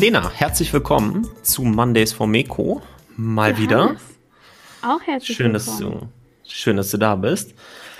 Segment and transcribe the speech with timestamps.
[0.00, 2.82] Lena, herzlich willkommen zu Mondays for Meko.
[3.16, 3.96] Mal Johannes, wieder.
[4.80, 6.12] Auch herzlich Schön dass, willkommen.
[6.44, 7.52] du, schön, dass du da bist.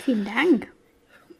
[0.05, 0.69] Vielen Dank.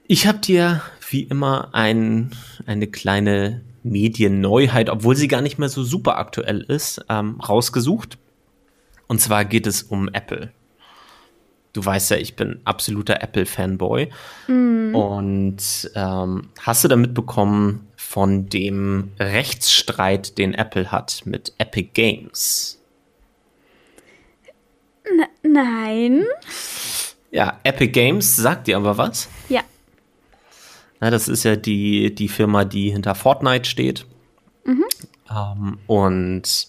[0.09, 2.33] Ich habe dir wie immer ein,
[2.67, 8.19] eine kleine Medienneuheit, obwohl sie gar nicht mehr so super aktuell ist, ähm, rausgesucht.
[9.07, 10.51] Und zwar geht es um Apple.
[11.73, 14.09] Du weißt ja, ich bin absoluter Apple-Fanboy.
[14.49, 22.81] Und ähm, hast du da mitbekommen von dem Rechtsstreit, den Apple hat mit Epic Games?
[25.05, 26.25] N nein.
[27.31, 29.29] Ja, Epic Games sagt dir aber was.
[29.51, 29.61] Ja.
[31.01, 34.07] Na, das ist ja die, die Firma, die hinter Fortnite steht.
[35.31, 36.69] Ähm, und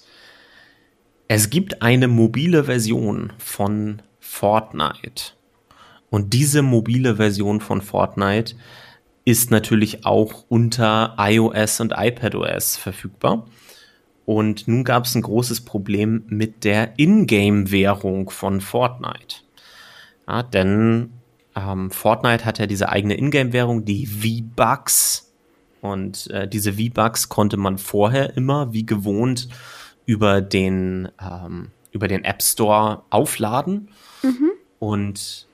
[1.30, 5.36] es gibt eine mobile Version von Fortnite.
[6.10, 8.56] Und diese mobile Version von Fortnite
[9.30, 13.46] ist natürlich auch unter iOS und iPadOS verfügbar.
[14.26, 19.44] Und nun gab es ein großes Problem mit der Ingame-Währung von Fortnite.
[20.28, 21.12] Ja, denn
[21.56, 25.32] ähm, Fortnite hat ja diese eigene Ingame-Währung, die V-Bucks.
[25.82, 29.48] Und äh, diese V-Bucks konnte man vorher immer, wie gewohnt,
[30.08, 33.90] über den, ähm, über den App Store aufladen.
[34.80, 35.48] Und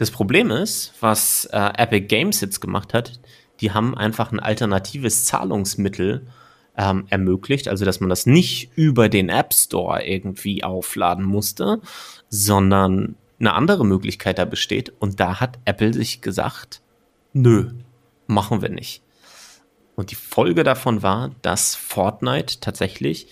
[0.00, 3.20] das Problem ist, was äh, Epic Games jetzt gemacht hat,
[3.60, 6.26] die haben einfach ein alternatives Zahlungsmittel
[6.74, 11.82] ähm, ermöglicht, also dass man das nicht über den App Store irgendwie aufladen musste,
[12.30, 14.90] sondern eine andere Möglichkeit da besteht.
[15.00, 16.80] Und da hat Apple sich gesagt,
[17.34, 17.70] nö,
[18.26, 19.02] machen wir nicht.
[19.96, 23.26] Und die Folge davon war, dass Fortnite tatsächlich,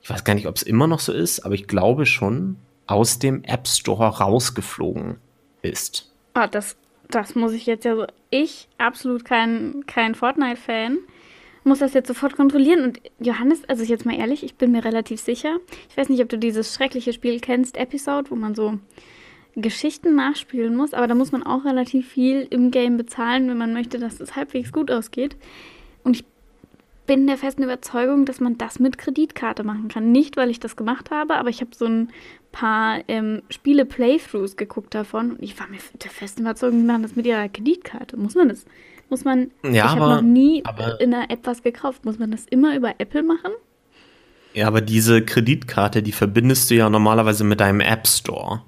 [0.00, 3.18] ich weiß gar nicht, ob es immer noch so ist, aber ich glaube schon, aus
[3.18, 5.16] dem App Store rausgeflogen
[5.64, 6.12] ist.
[6.34, 6.76] Ah, das,
[7.08, 8.06] das muss ich jetzt ja so.
[8.30, 10.98] Ich, absolut kein, kein Fortnite-Fan,
[11.64, 12.82] muss das jetzt sofort kontrollieren.
[12.82, 15.56] Und Johannes, also jetzt mal ehrlich, ich bin mir relativ sicher.
[15.88, 18.78] Ich weiß nicht, ob du dieses schreckliche Spiel kennst, Episode, wo man so
[19.56, 23.72] Geschichten nachspielen muss, aber da muss man auch relativ viel im Game bezahlen, wenn man
[23.72, 25.36] möchte, dass es halbwegs gut ausgeht.
[26.02, 26.24] Und ich
[27.06, 30.12] bin der festen Überzeugung, dass man das mit Kreditkarte machen kann.
[30.12, 32.10] Nicht, weil ich das gemacht habe, aber ich habe so ein
[32.52, 37.16] paar ähm, Spiele-Playthroughs geguckt davon und ich war mir der festen Überzeugung, die machen das
[37.16, 38.16] mit ihrer Kreditkarte.
[38.16, 38.64] Muss man das?
[39.10, 39.50] Muss man?
[39.62, 40.62] Ja, ich habe noch nie
[40.98, 42.04] in einer App was gekauft.
[42.04, 43.52] Muss man das immer über Apple machen?
[44.54, 48.62] Ja, aber diese Kreditkarte, die verbindest du ja normalerweise mit deinem App Store.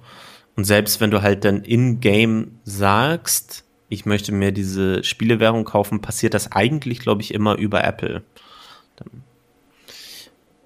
[0.56, 6.34] Und selbst wenn du halt dann in-game sagst, ich möchte mir diese Spielewährung kaufen, passiert
[6.34, 8.22] das eigentlich, glaube ich, immer über Apple.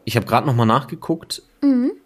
[0.04, 1.42] Ich habe gerade noch mal nachgeguckt.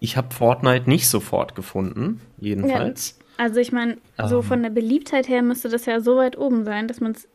[0.00, 3.18] Ich habe Fortnite nicht sofort gefunden, jedenfalls.
[3.36, 4.42] Also ich meine, so Ähm.
[4.42, 7.28] von der Beliebtheit her müsste das ja so weit oben sein, dass man es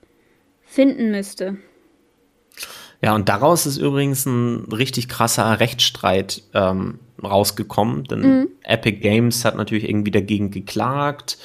[0.66, 1.58] finden müsste.
[3.02, 9.56] Ja, und daraus ist übrigens ein richtig krasser Rechtsstreit ähm, rausgekommen, denn Epic Games hat
[9.56, 11.38] natürlich irgendwie dagegen geklagt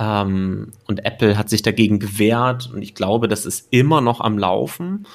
[0.00, 4.38] ähm, und Apple hat sich dagegen gewehrt und ich glaube, das ist immer noch am
[4.38, 5.06] Laufen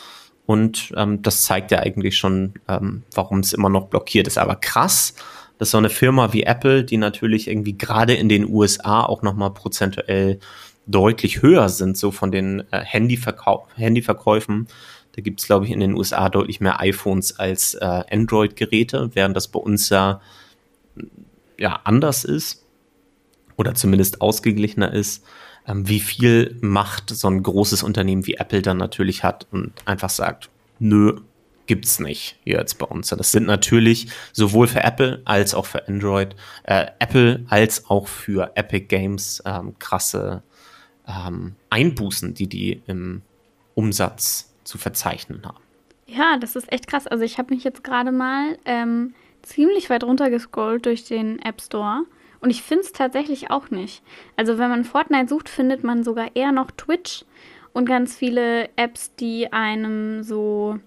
[0.45, 4.37] und ähm, das zeigt ja eigentlich schon, ähm, warum es immer noch blockiert ist.
[4.37, 5.15] Aber krass,
[5.57, 9.51] dass so eine Firma wie Apple, die natürlich irgendwie gerade in den USA auch nochmal
[9.55, 10.39] prozentuell
[10.85, 14.67] deutlich höher sind, so von den äh, Handyverkau Handyverkäufen.
[15.13, 19.35] Da gibt es, glaube ich, in den USA deutlich mehr iPhones als äh, Android-Geräte, während
[19.35, 20.21] das bei uns ja,
[21.57, 22.64] ja anders ist
[23.57, 25.25] oder zumindest ausgeglichener ist,
[25.67, 30.09] ähm, wie viel Macht so ein großes Unternehmen wie Apple dann natürlich hat und einfach
[30.09, 30.49] sagt,
[30.79, 31.19] nö,
[31.67, 33.09] gibt's nicht hier jetzt bei uns.
[33.09, 38.51] Das sind natürlich sowohl für Apple als auch für Android, äh, Apple als auch für
[38.55, 40.43] Epic Games ähm, krasse
[41.07, 43.21] ähm, Einbußen, die die im
[43.73, 45.63] Umsatz zu verzeichnen haben.
[46.07, 47.07] Ja, das ist echt krass.
[47.07, 51.61] Also ich habe mich jetzt gerade mal ähm, ziemlich weit runter gescrollt durch den App
[51.61, 52.03] Store
[52.45, 54.03] und ich finde es tatsächlich auch nicht.
[54.35, 57.25] Also wenn man Fortnite sucht, findet man sogar eher noch Twitch
[57.73, 60.77] und ganz viele Apps, die einem so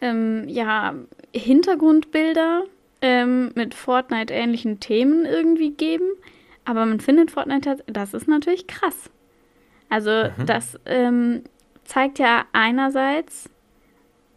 [0.00, 0.96] ähm, ja
[1.32, 2.64] Hintergrundbilder
[3.00, 6.08] ähm, mit Fortnite-ähnlichen Themen irgendwie geben.
[6.64, 9.08] Aber man findet Fortnite, das ist natürlich krass.
[9.88, 11.44] Also das ähm,
[11.84, 13.48] zeigt ja einerseits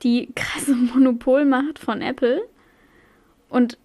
[0.04, 2.48] die krasse Monopolmacht von Apple
[3.50, 3.80] und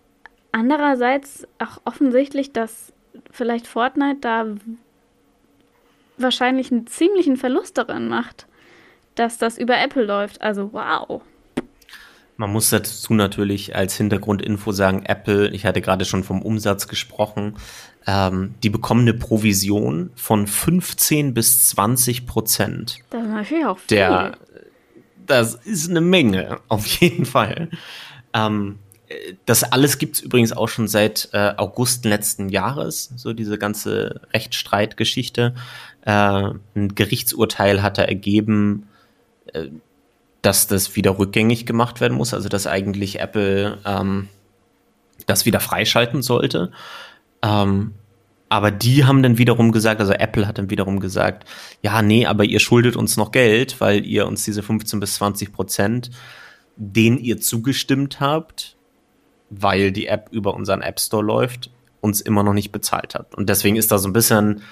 [0.52, 2.92] andererseits auch offensichtlich, dass
[3.30, 4.46] vielleicht Fortnite da
[6.18, 8.46] wahrscheinlich einen ziemlichen Verlust daran macht,
[9.14, 10.42] dass das über Apple läuft.
[10.42, 11.22] Also wow.
[12.36, 17.56] Man muss dazu natürlich als Hintergrundinfo sagen, Apple, ich hatte gerade schon vom Umsatz gesprochen,
[18.06, 23.88] ähm, die bekommen eine Provision von 15 bis 20 Prozent Das ist natürlich auch viel.
[23.88, 24.38] der,
[25.26, 27.68] das ist eine Menge, auf jeden Fall.
[28.32, 28.78] Ähm,
[29.46, 34.20] das alles gibt es übrigens auch schon seit äh, August letzten Jahres, so diese ganze
[34.32, 35.54] Rechtsstreitgeschichte.
[36.02, 36.10] Äh,
[36.74, 38.88] ein Gerichtsurteil hat er ergeben,
[39.52, 39.68] äh,
[40.42, 44.28] dass das wieder rückgängig gemacht werden muss, also dass eigentlich Apple ähm,
[45.26, 46.70] das wieder freischalten sollte.
[47.42, 47.94] Ähm,
[48.48, 51.48] aber die haben dann wiederum gesagt, also Apple hat dann wiederum gesagt,
[51.82, 55.52] ja, nee, aber ihr schuldet uns noch Geld, weil ihr uns diese 15 bis 20
[55.52, 56.10] Prozent,
[56.76, 58.76] denen ihr zugestimmt habt,
[59.50, 61.70] weil die App über unseren App Store läuft,
[62.00, 63.34] uns immer noch nicht bezahlt hat.
[63.34, 64.62] Und deswegen ist da so ein bisschen,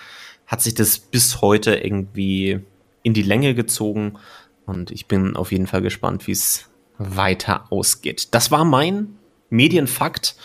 [0.46, 2.60] hat sich das bis heute irgendwie
[3.02, 4.18] in die Länge gezogen.
[4.64, 8.28] Und ich bin auf jeden Fall gespannt, wie es weiter ausgeht.
[8.34, 9.18] Das war mein
[9.50, 10.36] Medienfakt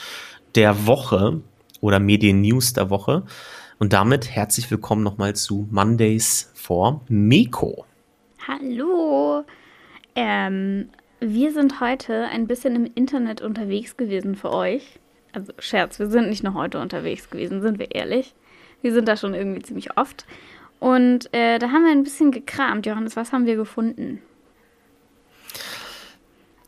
[0.56, 1.42] der Woche
[1.82, 3.24] oder Medien-News der Woche.
[3.80, 7.86] Und damit herzlich willkommen nochmal zu Mondays for Meko.
[8.48, 9.44] Hallo.
[10.16, 10.90] Ähm,
[11.26, 15.00] wir sind heute ein bisschen im Internet unterwegs gewesen für euch.
[15.32, 18.34] Also Scherz, wir sind nicht noch heute unterwegs gewesen, sind wir ehrlich.
[18.82, 20.26] Wir sind da schon irgendwie ziemlich oft.
[20.80, 22.86] Und äh, da haben wir ein bisschen gekramt.
[22.86, 24.20] Johannes, was haben wir gefunden?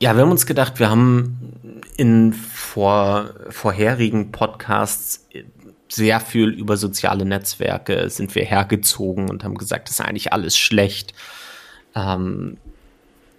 [0.01, 5.27] Ja, wir haben uns gedacht, wir haben in vor, vorherigen Podcasts
[5.89, 10.57] sehr viel über soziale Netzwerke sind wir hergezogen und haben gesagt, das ist eigentlich alles
[10.57, 11.13] schlecht.
[11.95, 12.57] Ähm,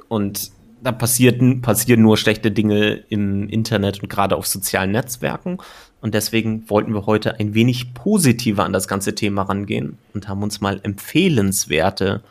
[0.08, 0.50] und
[0.82, 5.58] da passierten, passieren nur schlechte Dinge im Internet und gerade auf sozialen Netzwerken.
[6.00, 10.43] Und deswegen wollten wir heute ein wenig positiver an das ganze Thema rangehen und haben
[10.43, 12.23] uns mal empfehlenswerte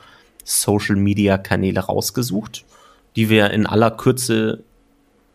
[0.44, 2.66] Social Media Kanäle rausgesucht,
[3.16, 4.64] die wir in aller Kürze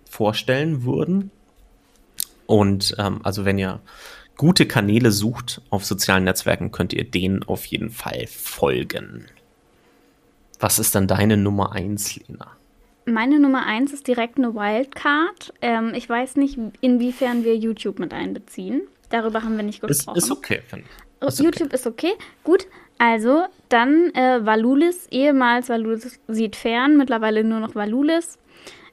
[0.08, 1.30] vorstellen würden.
[2.46, 3.80] Und ähm, also wenn ihr
[4.36, 9.26] gute Kanäle sucht auf sozialen Netzwerken, könnt ihr denen auf jeden Fall folgen.
[10.60, 12.59] Was ist dann deine Nummer eins, Lena?
[13.10, 15.52] Meine Nummer eins ist direkt eine Wildcard.
[15.60, 18.82] Ähm, ich weiß nicht, inwiefern wir YouTube mit einbeziehen.
[19.08, 20.16] Darüber haben wir nicht gesprochen.
[20.16, 21.22] Ist, ist okay, finde ich.
[21.22, 21.74] Oh, YouTube okay.
[21.74, 22.12] ist okay.
[22.44, 22.66] Gut,
[22.98, 28.38] also dann äh, Valulis, ehemals Valulis sieht fern, mittlerweile nur noch Valulis.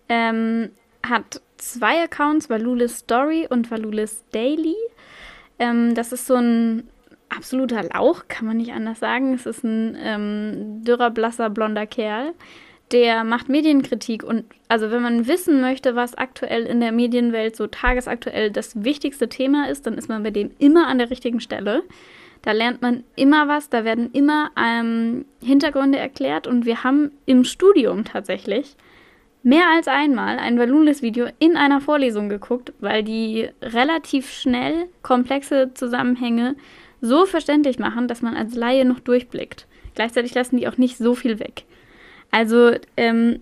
[0.09, 0.71] Ähm,
[1.07, 4.75] hat zwei Accounts, Valulis Story und Valulis Daily.
[5.59, 6.87] Ähm, das ist so ein
[7.29, 9.33] absoluter Lauch, kann man nicht anders sagen.
[9.33, 12.33] Es ist ein ähm, dürrer, blasser, blonder Kerl
[12.91, 17.67] der macht Medienkritik und also wenn man wissen möchte, was aktuell in der Medienwelt so
[17.67, 21.83] tagesaktuell das wichtigste Thema ist, dann ist man bei dem immer an der richtigen Stelle.
[22.43, 27.43] Da lernt man immer was, da werden immer ähm, Hintergründe erklärt und wir haben im
[27.43, 28.75] Studium tatsächlich
[29.43, 36.55] mehr als einmal ein Valulis-Video in einer Vorlesung geguckt, weil die relativ schnell komplexe Zusammenhänge
[37.01, 39.67] so verständlich machen, dass man als Laie noch durchblickt.
[39.95, 41.63] Gleichzeitig lassen die auch nicht so viel weg.
[42.31, 43.39] Also ähm,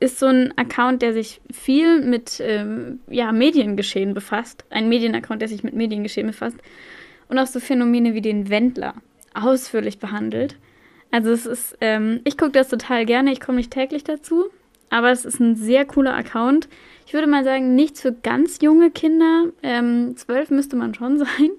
[0.00, 4.64] ist so ein Account, der sich viel mit ähm, ja, Mediengeschehen befasst.
[4.70, 6.56] Ein Medienaccount, der sich mit Mediengeschehen befasst.
[7.28, 8.94] Und auch so Phänomene wie den Wendler
[9.34, 10.56] ausführlich behandelt.
[11.10, 14.46] Also es ist, ähm, ich gucke das total gerne, ich komme nicht täglich dazu,
[14.90, 16.68] aber es ist ein sehr cooler Account.
[17.06, 19.46] Ich würde mal sagen, nichts für ganz junge Kinder.
[19.62, 21.50] Ähm, zwölf müsste man schon sein,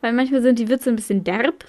[0.00, 1.64] weil manchmal sind die Witze ein bisschen derb.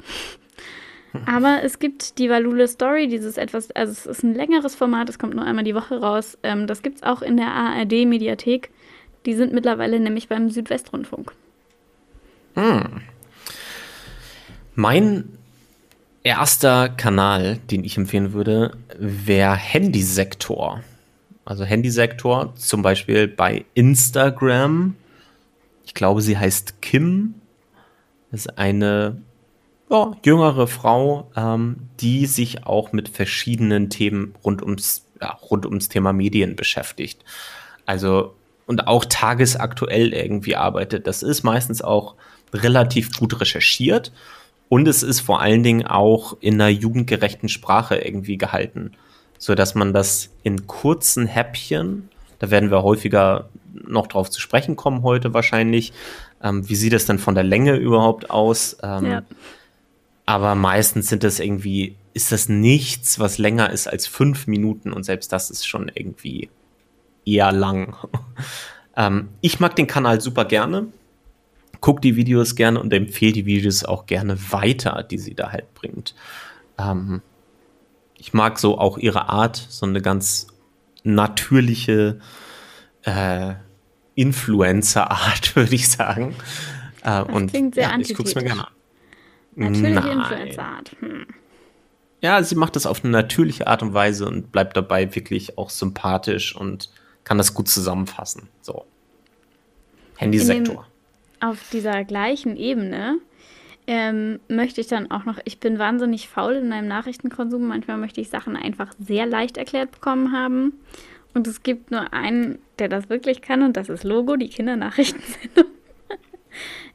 [1.26, 5.20] Aber es gibt die Valule Story, dieses etwas, also es ist ein längeres Format, es
[5.20, 6.38] kommt nur einmal die Woche raus.
[6.44, 8.70] Ähm, das gibt es auch in der ARD-Mediathek.
[9.26, 11.34] Die sind mittlerweile nämlich beim Südwestrundfunk.
[12.56, 13.02] Hm.
[14.76, 15.38] Mein
[16.24, 20.82] erster Kanal, den ich empfehlen würde, wäre Handysektor.
[21.46, 24.96] Also Handysektor, zum Beispiel bei Instagram.
[25.86, 27.36] Ich glaube, sie heißt Kim.
[28.32, 29.22] Das ist eine
[29.89, 35.89] ja, jüngere Frau, ähm, die sich auch mit verschiedenen Themen rund ums, ja, rund ums
[35.89, 37.24] Thema Medien beschäftigt.
[37.86, 38.34] Also
[38.65, 41.08] und auch tagesaktuell irgendwie arbeitet.
[41.08, 42.15] Das ist meistens auch
[42.53, 44.12] relativ gut recherchiert
[44.67, 48.91] und es ist vor allen Dingen auch in einer jugendgerechten Sprache irgendwie gehalten,
[49.38, 54.75] so dass man das in kurzen Häppchen, da werden wir häufiger noch drauf zu sprechen
[54.75, 55.94] kommen heute wahrscheinlich.
[56.44, 58.75] Ähm, wie sieht es denn von der Länge überhaupt aus?
[58.84, 59.22] Ähm, ja
[60.27, 65.03] aber meistens sind das irgendwie, ist das nichts, was länger ist als fünf Minuten und
[65.03, 66.50] selbst das ist schon irgendwie
[67.25, 67.96] eher lang.
[68.98, 70.88] ähm, ich mag den Kanal super gerne,
[71.79, 75.74] gucke die Videos gerne und empfehle die Videos auch gerne weiter, die sie da halt
[75.74, 76.13] bringt.
[76.77, 77.22] Ähm,
[78.17, 80.48] ich mag so auch ihre Art, so eine ganz
[81.03, 82.19] natürliche
[83.03, 83.53] äh,
[84.15, 86.36] Influencer-Art, würde ich sagen.
[87.01, 88.76] Äh, und klingt sehr ja, ich gucke es mir gerne an.
[89.58, 90.96] Natürliche Influencer-Art.
[91.00, 91.26] Hm.
[92.22, 95.70] ja, sie macht das auf eine natürliche Art und Weise und bleibt dabei wirklich auch
[95.70, 96.90] sympathisch und
[97.24, 98.50] kann das gut zusammenfassen.
[98.62, 98.86] So.
[100.18, 100.88] Handysektor.
[101.40, 103.20] Auf dieser gleichen Ebene
[103.88, 107.68] ähm, möchte ich dann auch noch, ich bin wahnsinnig faul in meinem Nachrichtenkonsum.
[107.68, 110.74] Manchmal möchte ich Sachen einfach sehr leicht erklärt bekommen haben.
[111.34, 115.66] Und es gibt nur einen, der das wirklich kann, und das ist Logo, die Kindernachrichtensendung.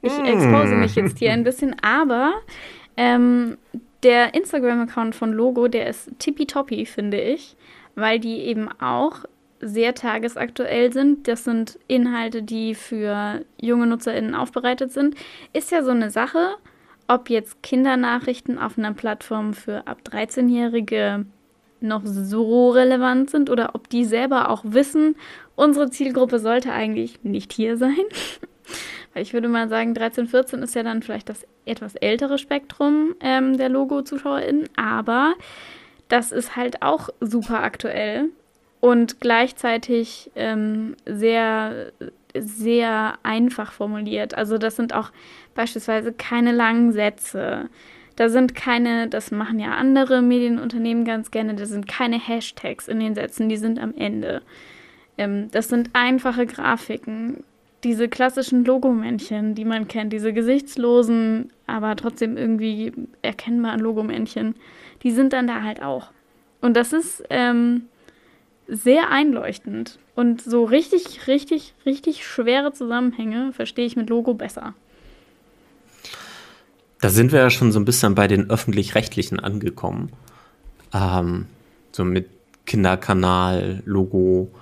[0.03, 0.25] Ich mm.
[0.25, 2.35] expose mich jetzt hier ein bisschen, aber
[2.97, 3.57] ähm,
[4.03, 7.57] der Instagram-Account von Logo, der ist tippitoppi, finde ich,
[7.95, 9.25] weil die eben auch
[9.61, 11.29] sehr tagesaktuell sind.
[11.29, 15.15] Das sind Inhalte, die für junge NutzerInnen aufbereitet sind.
[15.53, 16.57] Ist ja so eine Sache,
[17.07, 21.27] ob jetzt Kindernachrichten auf einer Plattform für ab 13-Jährige
[21.81, 25.17] noch so relevant sind oder ob die selber auch wissen,
[25.57, 27.95] unsere Zielgruppe sollte eigentlich nicht hier sein.
[29.15, 33.59] Ich würde mal sagen, 13, 14 ist ja dann vielleicht das etwas ältere Spektrum ähm,
[33.59, 35.35] der Logo-ZuschauerInnen, aber
[36.09, 38.31] das ist halt auch super aktuell
[38.81, 41.93] und gleichzeitig ähm, sehr,
[42.35, 44.35] sehr einfach formuliert.
[44.35, 45.11] Also das sind auch
[45.55, 47.69] beispielsweise keine langen Sätze.
[48.17, 53.01] Da sind keine, das machen ja andere Medienunternehmen ganz gerne, da sind keine Hashtags in
[53.01, 54.43] den Sätzen, die sind am Ende.
[55.17, 57.45] Ähm, das sind einfache Grafiken,
[57.85, 64.55] diese klassischen Logomännchen, die man kennt, diese gesichtslosen, aber trotzdem irgendwie erkennbaren Logomännchen,
[65.03, 66.11] die sind dann da halt auch.
[66.61, 67.83] Und das ist ähm,
[68.69, 69.99] sehr einleuchtend.
[70.15, 74.75] Und so richtig, richtig, richtig schwere Zusammenhänge verstehe ich mit Logo besser.
[77.01, 80.13] Da sind wir ja schon so ein bisschen bei den öffentlich-rechtlichen angekommen.
[80.95, 81.47] Ähm,
[81.91, 82.29] so mit
[82.65, 84.53] Kinderkanal, Logo.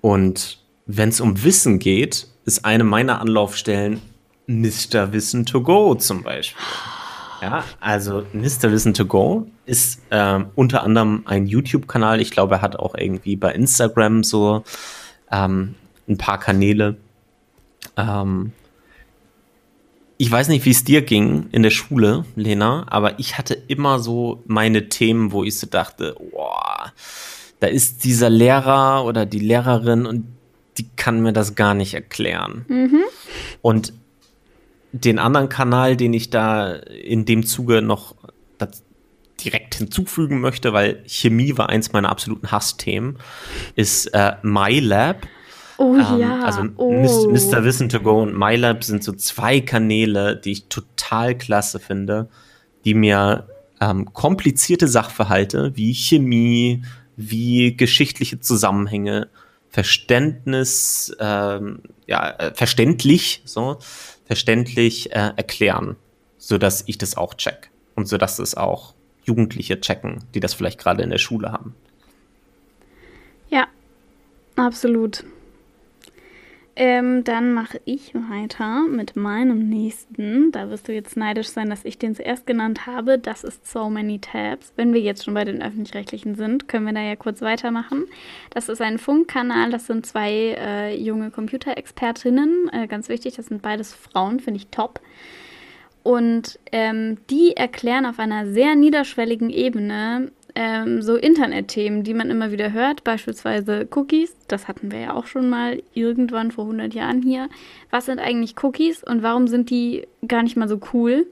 [0.00, 4.02] Und wenn es um Wissen geht, ist eine meiner Anlaufstellen
[4.48, 5.12] Mr.
[5.12, 6.60] Wissen to Go zum Beispiel.
[7.40, 8.72] Ja, also Mr.
[8.72, 12.20] Wissen to Go ist ähm, unter anderem ein YouTube-Kanal.
[12.20, 14.64] Ich glaube, er hat auch irgendwie bei Instagram so
[15.30, 15.76] ähm,
[16.08, 16.96] ein paar Kanäle.
[17.96, 18.50] Ähm,
[20.18, 24.00] ich weiß nicht, wie es dir ging in der Schule, Lena, aber ich hatte immer
[24.00, 26.92] so meine Themen, wo ich so dachte, boah,
[27.60, 30.39] da ist dieser Lehrer oder die Lehrerin und
[30.80, 32.64] die kann mir das gar nicht erklären.
[32.68, 33.02] Mhm.
[33.62, 33.92] Und
[34.92, 38.16] den anderen Kanal, den ich da in dem Zuge noch
[39.44, 43.18] direkt hinzufügen möchte, weil Chemie war eins meiner absoluten Hassthemen,
[43.74, 45.26] ist äh, MyLab.
[45.78, 46.42] Oh ähm, ja.
[46.42, 46.92] Also oh.
[46.92, 47.64] Mr.
[47.64, 52.28] Wissen to Go und MyLab sind so zwei Kanäle, die ich total klasse finde,
[52.84, 53.48] die mir
[53.80, 56.82] ähm, komplizierte Sachverhalte wie Chemie,
[57.16, 59.28] wie geschichtliche Zusammenhänge,
[59.70, 63.78] Verständnis, ähm, ja, äh, verständlich, so,
[64.26, 65.96] verständlich äh, erklären,
[66.38, 71.02] sodass ich das auch check und sodass es auch Jugendliche checken, die das vielleicht gerade
[71.02, 71.76] in der Schule haben.
[73.48, 73.68] Ja,
[74.56, 75.24] absolut.
[76.82, 80.50] Ähm, dann mache ich weiter mit meinem nächsten.
[80.50, 83.18] Da wirst du jetzt neidisch sein, dass ich den zuerst genannt habe.
[83.18, 84.72] Das ist So Many Tabs.
[84.76, 88.06] Wenn wir jetzt schon bei den öffentlich-rechtlichen sind, können wir da ja kurz weitermachen.
[88.48, 89.68] Das ist ein Funkkanal.
[89.70, 92.70] Das sind zwei äh, junge Computerexpertinnen.
[92.72, 95.02] Äh, ganz wichtig, das sind beides Frauen, finde ich top.
[96.02, 102.52] Und ähm, die erklären auf einer sehr niederschwelligen Ebene ähm, so Internetthemen, die man immer
[102.52, 104.34] wieder hört, beispielsweise Cookies.
[104.48, 107.48] Das hatten wir ja auch schon mal irgendwann vor 100 Jahren hier.
[107.90, 111.26] Was sind eigentlich Cookies und warum sind die gar nicht mal so cool?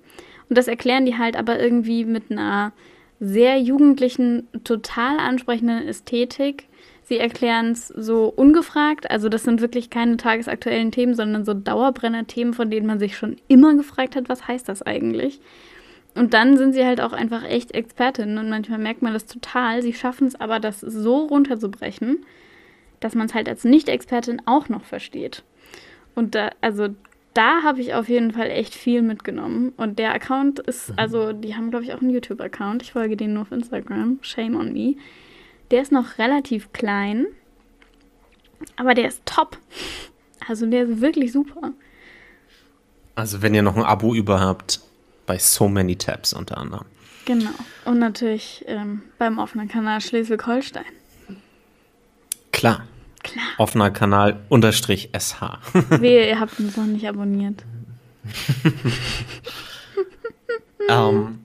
[0.49, 2.73] Und das erklären die halt aber irgendwie mit einer
[3.21, 6.69] sehr jugendlichen, total ansprechenden Ästhetik.
[7.03, 9.11] Sie erklären es so ungefragt.
[9.11, 13.37] Also das sind wirklich keine tagesaktuellen Themen, sondern so Dauerbrenner-Themen, von denen man sich schon
[13.49, 15.41] immer gefragt hat, was heißt das eigentlich?
[16.19, 19.83] Und dann sind sie halt auch einfach echt Expertinnen und manchmal merkt man das total.
[19.83, 22.25] Sie schaffen es aber, das so runterzubrechen,
[22.99, 25.45] dass man es halt als Nicht-Expertin auch noch versteht.
[26.17, 26.89] Und da, also
[27.35, 29.73] da habe ich auf jeden Fall echt viel mitgenommen.
[29.77, 30.95] Und der Account ist, mhm.
[30.99, 32.83] also die haben, glaube ich, auch einen YouTube-Account.
[32.83, 34.19] Ich folge denen nur auf Instagram.
[34.23, 34.97] Shame on me.
[35.71, 37.27] Der ist noch relativ klein,
[38.75, 39.57] aber der ist top.
[40.49, 41.75] Also der ist wirklich super.
[43.15, 44.81] Also wenn ihr noch ein Abo über habt,
[45.29, 46.87] bei So Many Tabs unter anderem.
[47.25, 47.51] Genau.
[47.85, 50.85] Und natürlich ähm, beim offenen Kanal Schleswig-Holstein.
[52.51, 52.85] Klar.
[53.23, 53.45] Klar.
[53.59, 55.59] Offener Kanal unterstrich SH.
[56.01, 57.63] Wehe, ihr habt uns noch nicht abonniert.
[60.89, 61.41] ähm,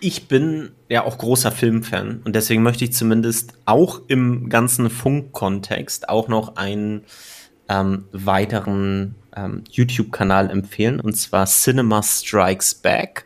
[0.00, 6.08] ich bin ja auch großer Filmfan und deswegen möchte ich zumindest auch im ganzen Funk-Kontext
[6.08, 7.04] auch noch einen
[7.68, 13.24] ähm, weiteren ähm, YouTube-Kanal empfehlen, und zwar Cinema Strikes Back.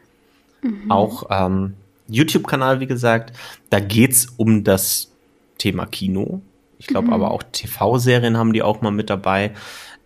[0.63, 0.91] Mhm.
[0.91, 1.75] Auch ähm,
[2.09, 3.33] YouTube-Kanal, wie gesagt,
[3.71, 5.11] da geht's um das
[5.59, 6.43] Thema Kino.
[6.79, 7.13] Ich glaube Mhm.
[7.15, 9.53] aber auch TV-Serien haben die auch mal mit dabei.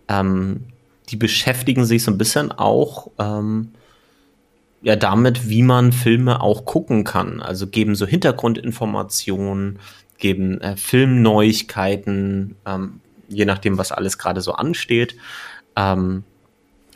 [0.07, 0.65] Ähm,
[1.09, 3.69] die beschäftigen sich so ein bisschen auch ähm,
[4.81, 7.41] ja damit, wie man Filme auch gucken kann.
[7.41, 9.79] Also geben so Hintergrundinformationen,
[10.19, 15.15] geben äh, Filmneuigkeiten, ähm, je nachdem, was alles gerade so ansteht.
[15.77, 16.23] Ähm,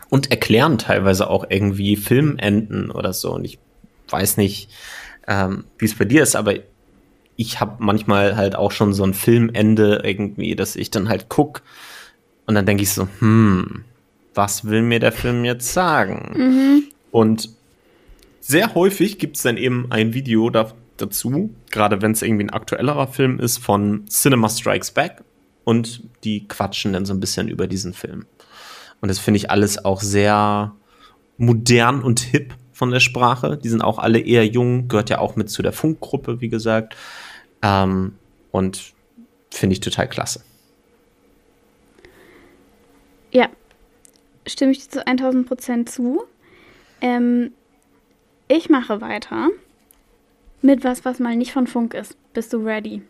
[0.10, 3.34] und erklären teilweise auch irgendwie Filmenden oder so.
[3.34, 3.60] Und ich
[4.10, 4.70] weiß nicht,
[5.28, 6.56] ähm, wie es bei dir ist, aber
[7.38, 11.62] ich habe manchmal halt auch schon so ein Filmende irgendwie, dass ich dann halt guck
[12.46, 13.86] und dann denke ich so, hm,
[14.34, 16.34] was will mir der Film jetzt sagen?
[17.12, 17.50] Und
[18.42, 22.50] sehr häufig gibt es dann eben ein Video da, dazu, gerade wenn es irgendwie ein
[22.50, 25.24] aktuellerer Film ist, von Cinema Strikes Back
[25.64, 28.26] und die quatschen dann so ein bisschen über diesen Film.
[29.02, 30.74] Und das finde ich alles auch sehr
[31.38, 33.58] modern und hip von der Sprache.
[33.58, 36.96] Die sind auch alle eher jung, gehört ja auch mit zu der Funkgruppe, wie gesagt.
[37.62, 38.16] Ähm,
[38.52, 38.94] und
[39.50, 40.44] finde ich total klasse.
[43.32, 43.50] Ja,
[44.48, 46.24] stimme ich dir zu 1000 Prozent zu.
[47.02, 47.52] Ähm,
[48.48, 49.50] ich mache weiter
[50.62, 52.16] mit was, was mal nicht von Funk ist.
[52.34, 53.02] Bist du ready?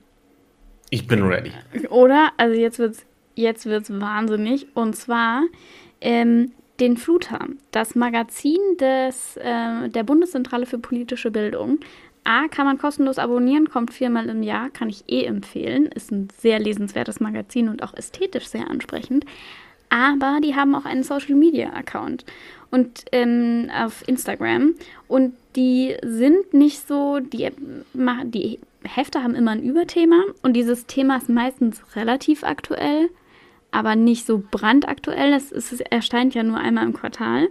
[0.90, 1.52] Ich bin ready.
[1.90, 2.32] Oder?
[2.38, 3.06] Also jetzt wird's,
[3.36, 4.68] jetzt wird's wahnsinnig.
[4.76, 5.44] Und zwar
[6.00, 11.80] ähm, den Fluter, das Magazin des, äh, der Bundeszentrale für politische Bildung.
[12.24, 15.88] A, kann man kostenlos abonnieren, kommt viermal im Jahr, kann ich eh empfehlen.
[15.88, 19.26] Ist ein sehr lesenswertes Magazin und auch ästhetisch sehr ansprechend.
[19.90, 22.26] Aber die haben auch einen Social Media Account
[22.72, 24.74] und ähm, auf Instagram
[25.08, 27.50] und die sind nicht so, die,
[28.26, 33.10] die Hefte haben immer ein Überthema und dieses Thema ist meistens relativ aktuell,
[33.72, 35.34] aber nicht so brandaktuell.
[35.34, 35.52] Es,
[35.90, 37.50] erscheint ja nur einmal im Quartal.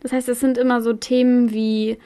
[0.00, 1.98] Das heißt, es sind immer so Themen wie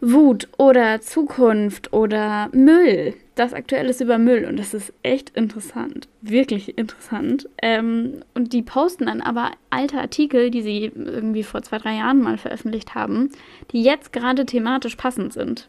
[0.00, 3.14] Wut oder Zukunft oder Müll.
[3.34, 6.08] Das aktuell ist über Müll und das ist echt interessant.
[6.20, 7.48] Wirklich interessant.
[7.62, 12.22] Ähm, und die posten dann aber alte Artikel, die sie irgendwie vor zwei, drei Jahren
[12.22, 13.30] mal veröffentlicht haben,
[13.72, 15.68] die jetzt gerade thematisch passend sind.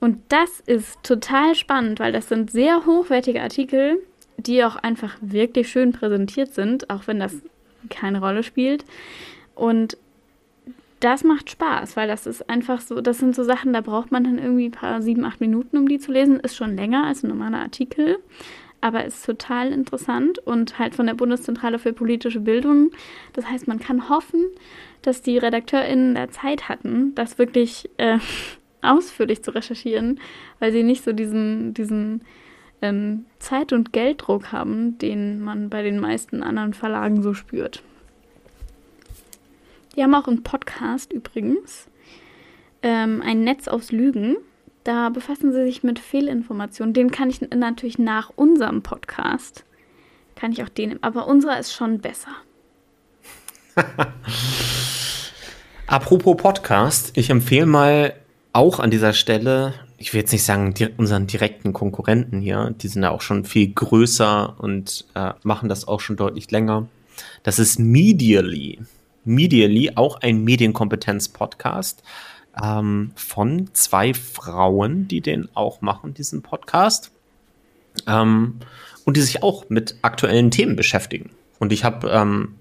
[0.00, 3.98] Und das ist total spannend, weil das sind sehr hochwertige Artikel,
[4.38, 7.34] die auch einfach wirklich schön präsentiert sind, auch wenn das
[7.88, 8.84] keine Rolle spielt.
[9.54, 9.96] Und
[11.00, 14.24] das macht Spaß, weil das ist einfach so, das sind so Sachen, da braucht man
[14.24, 16.40] dann irgendwie ein paar sieben, acht Minuten, um die zu lesen.
[16.40, 18.18] Ist schon länger als ein normaler Artikel,
[18.80, 22.92] aber ist total interessant und halt von der Bundeszentrale für politische Bildung.
[23.34, 24.44] Das heißt, man kann hoffen,
[25.02, 28.18] dass die RedakteurInnen da Zeit hatten, das wirklich äh,
[28.82, 30.20] ausführlich zu recherchieren,
[30.60, 32.22] weil sie nicht so diesen, diesen
[32.82, 37.82] ähm, Zeit- und Gelddruck haben, den man bei den meisten anderen Verlagen so spürt.
[39.94, 41.88] Die haben auch einen Podcast übrigens,
[42.82, 44.36] ähm, ein Netz aus Lügen.
[44.84, 46.92] Da befassen sie sich mit Fehlinformationen.
[46.92, 49.64] Den kann ich natürlich nach unserem Podcast,
[50.36, 52.30] kann ich auch den, aber unserer ist schon besser.
[55.86, 58.14] Apropos Podcast, ich empfehle mal
[58.52, 62.88] auch an dieser Stelle, ich will jetzt nicht sagen di unseren direkten Konkurrenten hier, die
[62.88, 66.88] sind ja auch schon viel größer und äh, machen das auch schon deutlich länger.
[67.42, 68.80] Das ist Medially.
[69.24, 72.02] Medially, auch ein Medienkompetenz-Podcast
[72.62, 77.10] ähm, von zwei Frauen, die den auch machen, diesen Podcast.
[78.06, 78.60] Ähm,
[79.04, 81.30] und die sich auch mit aktuellen Themen beschäftigen.
[81.58, 82.56] Und ich habe ähm,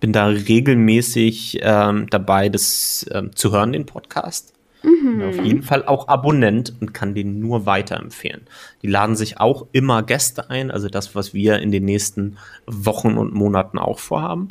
[0.00, 4.52] bin da regelmäßig ähm, dabei, das ähm, zu hören, den Podcast.
[4.88, 8.42] Bin Auf jeden Fall auch Abonnent und kann den nur weiterempfehlen.
[8.82, 13.16] Die laden sich auch immer Gäste ein, also das, was wir in den nächsten Wochen
[13.16, 14.48] und Monaten auch vorhaben.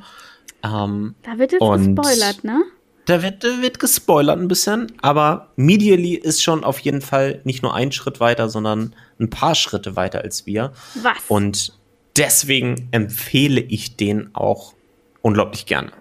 [0.63, 2.63] Ähm, Da wird jetzt gespoilert, ne?
[3.07, 7.63] da wird, da wird gespoilert ein bisschen, aber Medially ist schon auf jeden Fall nicht
[7.63, 10.73] nur ein Schritt weiter, sondern ein paar Schritte weiter als wir.
[11.01, 11.17] Was?
[11.29, 11.73] Und
[12.17, 14.73] deswegen empfehle ich den auch
[15.21, 15.91] unglaublich gerne.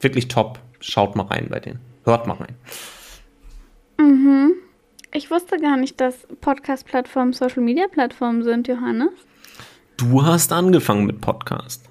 [0.00, 0.60] Wirklich top.
[0.80, 1.80] Schaut mal rein bei denen.
[2.04, 2.56] Hört mal rein.
[5.12, 9.10] Ich wusste gar nicht, dass Podcast-Plattformen Social-Media-Plattformen sind, Johannes.
[9.96, 11.84] Du hast angefangen mit Podcast.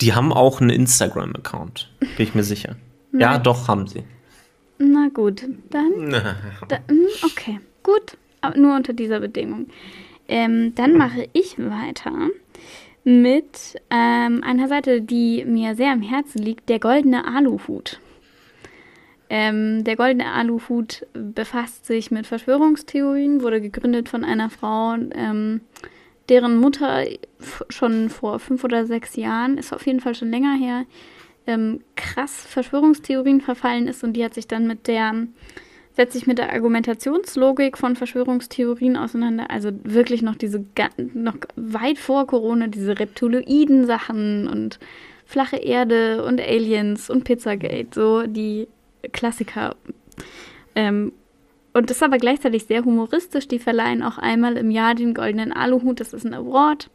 [0.00, 1.90] Die haben auch einen Instagram-Account.
[2.00, 2.76] Bin ich mir sicher.
[3.18, 4.04] Ja, doch, haben sie.
[4.76, 6.10] Na gut, dann.
[6.68, 8.18] da, hm, okay, gut.
[8.42, 9.68] Aber nur unter dieser Bedingung.
[10.28, 12.12] Ähm, dann mache ich weiter
[13.04, 18.00] mit ähm, einer Seite, die mir sehr am Herzen liegt, der goldene Aluhut.
[19.28, 25.62] Ähm, der goldene Aluhut befasst sich mit Verschwörungstheorien, wurde gegründet von einer Frau, ähm,
[26.28, 27.04] deren Mutter
[27.68, 30.84] schon vor fünf oder sechs Jahren, ist auf jeden Fall schon länger her,
[31.46, 35.26] ähm, krass Verschwörungstheorien verfallen ist und die hat sich dann mit der
[35.96, 39.50] setzt sich mit der Argumentationslogik von Verschwörungstheorien auseinander.
[39.50, 40.62] Also wirklich noch diese,
[41.14, 44.78] noch weit vor Corona, diese Reptiloiden-Sachen und
[45.24, 48.68] flache Erde und Aliens und Pizzagate, so die
[49.12, 49.76] Klassiker.
[50.74, 51.12] Ähm,
[51.72, 53.48] und das ist aber gleichzeitig sehr humoristisch.
[53.48, 56.00] Die verleihen auch einmal im Jahr den Goldenen Aluhut.
[56.00, 56.90] Das ist ein Award.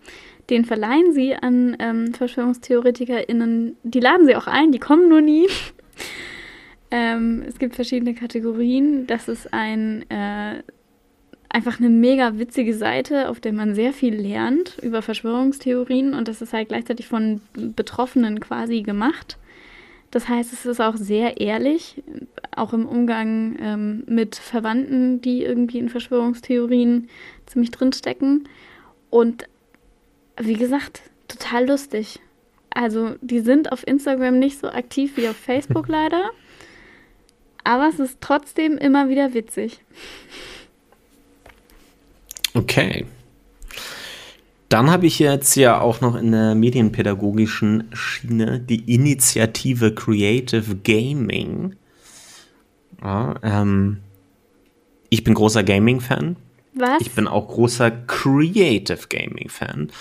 [0.49, 3.77] Den verleihen sie an ähm, VerschwörungstheoretikerInnen.
[3.83, 5.47] Die laden sie auch ein, die kommen nur nie.
[6.91, 9.05] ähm, es gibt verschiedene Kategorien.
[9.05, 10.63] Das ist ein äh,
[11.53, 16.41] einfach eine mega witzige Seite, auf der man sehr viel lernt über Verschwörungstheorien und das
[16.41, 19.37] ist halt gleichzeitig von Betroffenen quasi gemacht.
[20.11, 22.03] Das heißt, es ist auch sehr ehrlich,
[22.55, 27.09] auch im Umgang ähm, mit Verwandten, die irgendwie in Verschwörungstheorien
[27.45, 28.49] ziemlich drinstecken.
[29.09, 29.47] Und
[30.37, 32.19] wie gesagt, total lustig.
[32.73, 36.29] Also, die sind auf Instagram nicht so aktiv wie auf Facebook leider.
[37.63, 39.81] Aber es ist trotzdem immer wieder witzig.
[42.53, 43.05] Okay.
[44.71, 51.75] Dann habe ich jetzt ja auch noch in der medienpädagogischen Schiene die Initiative Creative Gaming.
[53.03, 53.97] Ja, ähm,
[55.09, 56.37] ich bin großer Gaming-Fan.
[56.75, 57.01] Was?
[57.01, 59.91] Ich bin auch großer Creative Gaming-Fan.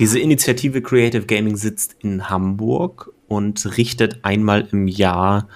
[0.00, 5.46] Diese Initiative Creative Gaming sitzt in Hamburg und richtet einmal im Jahr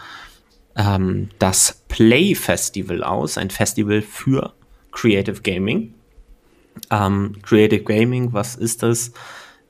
[0.77, 4.55] ähm, das Play Festival aus, ein Festival für
[4.93, 5.95] Creative Gaming.
[6.91, 9.13] Ähm, Creative Gaming, was ist das?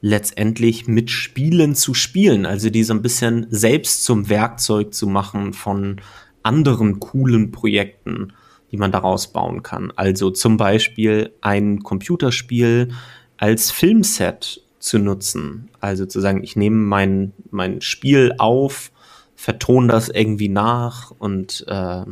[0.00, 5.52] Letztendlich mit Spielen zu spielen, also die so ein bisschen selbst zum Werkzeug zu machen
[5.52, 6.00] von
[6.42, 8.32] anderen coolen Projekten,
[8.72, 9.92] die man daraus bauen kann.
[9.94, 12.88] Also zum Beispiel ein Computerspiel
[13.36, 15.68] als Filmset zu nutzen.
[15.80, 18.90] Also zu sagen, ich nehme mein, mein Spiel auf,
[19.34, 22.04] vertone das irgendwie nach und äh,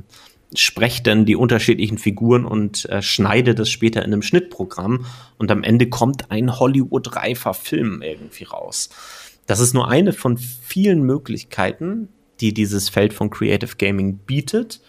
[0.54, 5.06] spreche dann die unterschiedlichen Figuren und äh, schneide das später in einem Schnittprogramm
[5.38, 8.90] und am Ende kommt ein Hollywood-reifer Film irgendwie raus.
[9.46, 12.08] Das ist nur eine von vielen Möglichkeiten,
[12.40, 14.80] die dieses Feld von Creative Gaming bietet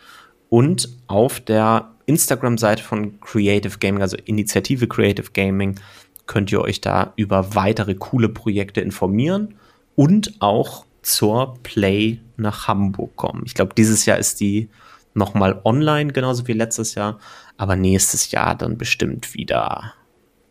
[0.50, 5.80] und auf der Instagram-Seite von Creative Gaming, also Initiative Creative Gaming,
[6.26, 9.56] könnt ihr euch da über weitere coole Projekte informieren
[9.95, 13.43] und auch zur Play nach Hamburg kommen.
[13.45, 14.69] Ich glaube, dieses Jahr ist die
[15.13, 17.19] nochmal online, genauso wie letztes Jahr.
[17.58, 19.93] Aber nächstes Jahr dann bestimmt wieder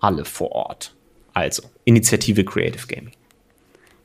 [0.00, 0.94] alle vor Ort.
[1.32, 3.12] Also, Initiative Creative Gaming.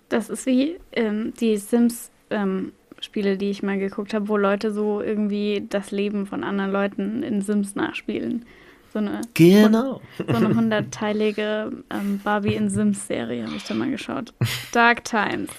[0.10, 5.02] Das ist wie ähm, die Sims-Spiele, ähm, die ich mal geguckt habe, wo Leute so
[5.02, 8.46] irgendwie das Leben von anderen Leuten in Sims nachspielen.
[8.94, 10.00] So eine, genau.
[10.18, 14.34] So eine hundertteilige ähm, Barbie in Sims-Serie habe ich da mal geschaut.
[14.72, 15.50] Dark Times.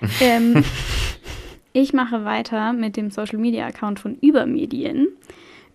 [0.20, 0.62] ähm,
[1.76, 5.08] ich mache weiter mit dem Social Media Account von Übermedien.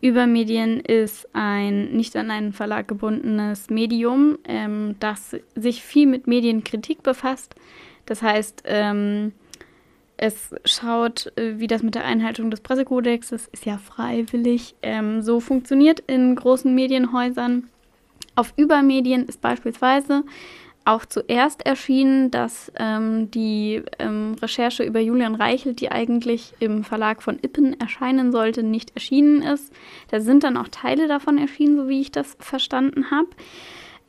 [0.01, 7.03] Übermedien ist ein nicht an einen Verlag gebundenes Medium, ähm, das sich viel mit Medienkritik
[7.03, 7.53] befasst.
[8.07, 9.33] Das heißt, ähm,
[10.17, 15.39] es schaut, äh, wie das mit der Einhaltung des Pressekodexes ist ja freiwillig ähm, so
[15.39, 17.69] funktioniert in großen Medienhäusern.
[18.35, 20.23] Auf Übermedien ist beispielsweise
[20.83, 27.21] auch zuerst erschienen, dass ähm, die ähm, Recherche über Julian Reichelt, die eigentlich im Verlag
[27.21, 29.71] von Ippen erscheinen sollte, nicht erschienen ist.
[30.09, 33.29] Da sind dann auch Teile davon erschienen, so wie ich das verstanden habe.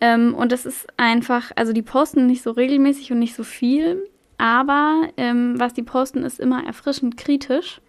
[0.01, 4.09] Ähm, und das ist einfach, also die posten nicht so regelmäßig und nicht so viel,
[4.39, 7.81] aber ähm, was die posten, ist immer erfrischend kritisch.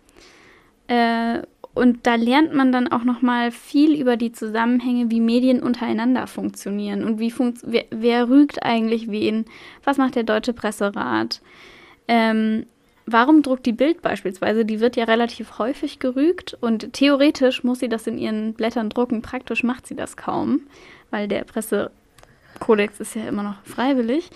[0.88, 1.42] Äh,
[1.76, 6.28] und da lernt man dann auch noch mal viel über die Zusammenhänge, wie Medien untereinander
[6.28, 9.46] funktionieren und wie funkt wer, wer, rügt eigentlich wen,
[9.84, 11.42] was macht der Deutsche Presserat.
[12.08, 12.68] Ähm,
[13.08, 14.66] warum druckt die Bild beispielsweise?
[14.66, 19.24] Die wird ja relativ häufig gerügt und theoretisch muss sie das in ihren Blättern drucken.
[19.24, 20.62] Praktisch macht sie das kaum,
[21.10, 24.30] weil der Pressekodex ist ja immer noch freiwillig.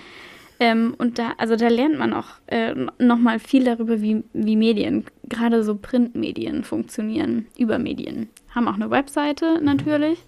[0.60, 5.06] Ähm, und da, also da lernt man auch äh, nochmal viel darüber, wie, wie Medien,
[5.30, 8.30] gerade so Printmedien funktionieren, über Medien.
[8.50, 10.20] Haben auch eine Webseite natürlich,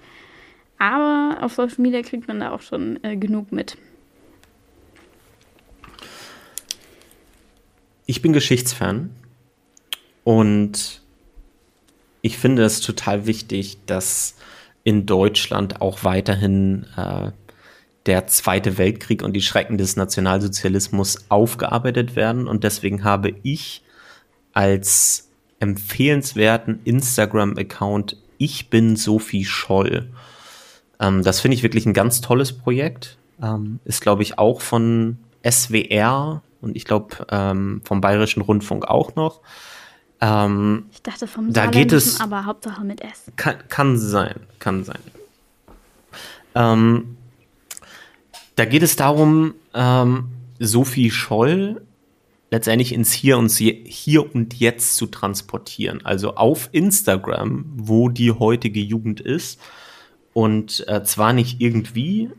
[0.77, 3.77] aber auf Social Media kriegt man da auch schon äh, genug mit.
[8.05, 9.11] Ich bin Geschichtsfan
[10.23, 11.01] und
[12.21, 14.35] ich finde es total wichtig, dass
[14.83, 17.31] in Deutschland auch weiterhin äh,
[18.09, 22.47] der Zweite Weltkrieg und die Schrecken des Nationalsozialismus aufgearbeitet werden.
[22.47, 23.83] Und deswegen habe ich
[24.53, 30.09] als empfehlenswerten Instagram-Account Ich bin Sophie Scholl.
[30.99, 33.17] Ähm, das finde ich wirklich ein ganz tolles Projekt.
[33.41, 35.17] Ähm, ist, glaube ich, auch von
[35.49, 39.39] SWR und ich glaube ähm, vom Bayerischen Rundfunk auch noch.
[40.19, 43.31] Ähm, Ich dachte vom Da geht es- aber Hauptsache mit S.
[43.37, 44.99] kann, kann sein, kann sein.
[46.55, 47.15] Ähm,
[48.59, 50.25] da geht es darum, ähm,
[50.59, 51.81] Sophie Scholl
[52.51, 56.05] letztendlich ins Hier und, Hier und Jetzt zu transportieren.
[56.05, 59.61] Also auf Instagram, wo die heutige Jugend ist.
[60.33, 62.31] Und äh, zwar nicht irgendwie,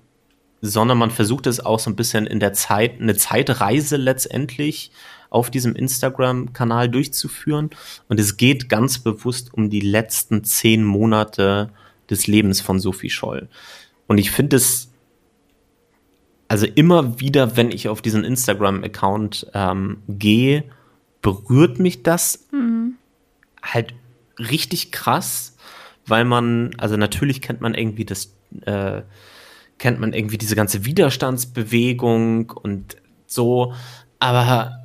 [0.60, 4.90] sondern man versucht es auch so ein bisschen in der Zeit, eine Zeitreise letztendlich
[5.30, 7.70] auf diesem Instagram-Kanal durchzuführen.
[8.08, 11.70] Und es geht ganz bewusst um die letzten zehn Monate
[12.10, 13.48] des Lebens von Sophie Scholl.
[14.06, 14.89] Und ich finde es,
[16.50, 20.64] also immer wieder, wenn ich auf diesen Instagram-Account ähm, gehe,
[21.22, 22.48] berührt mich das
[23.62, 23.94] halt
[24.36, 25.56] richtig krass,
[26.06, 29.02] weil man, also natürlich kennt man irgendwie das, äh,
[29.78, 32.96] kennt man irgendwie diese ganze Widerstandsbewegung und
[33.28, 33.72] so,
[34.18, 34.84] aber